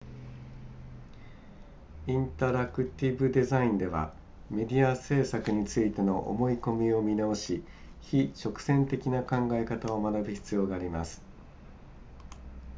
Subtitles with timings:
[2.07, 4.15] インタラクティブデザインでは
[4.49, 7.63] メディア制作についての思い込みを見直し
[8.01, 11.21] 非直線的な考え方を学ぶ必要があります